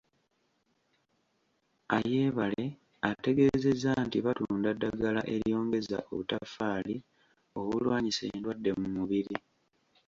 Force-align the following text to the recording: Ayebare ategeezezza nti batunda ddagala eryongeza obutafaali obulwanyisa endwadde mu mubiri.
Ayebare 1.97 2.65
ategeezezza 3.09 3.91
nti 4.05 4.17
batunda 4.25 4.69
ddagala 4.73 5.21
eryongeza 5.35 5.97
obutafaali 6.11 6.95
obulwanyisa 7.59 8.23
endwadde 8.33 8.71
mu 8.79 8.87
mubiri. 8.95 9.37